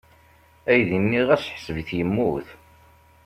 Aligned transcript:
Aydi-nni 0.71 1.21
ɣas 1.27 1.45
ḥṣeb-it 1.55 1.89
yemmut. 1.97 2.47